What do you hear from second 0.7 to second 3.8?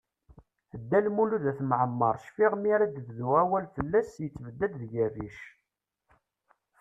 Dda Lmud At Mɛemmeṛ, cfiɣ mi ara d-bdu awal